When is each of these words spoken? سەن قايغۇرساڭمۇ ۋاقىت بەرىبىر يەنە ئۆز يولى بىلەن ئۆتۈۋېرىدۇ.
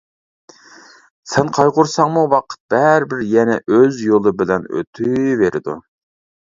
سەن 1.33 1.51
قايغۇرساڭمۇ 1.57 2.25
ۋاقىت 2.33 2.59
بەرىبىر 2.77 3.23
يەنە 3.37 3.61
ئۆز 3.67 4.05
يولى 4.11 4.37
بىلەن 4.43 4.69
ئۆتۈۋېرىدۇ. 4.77 5.83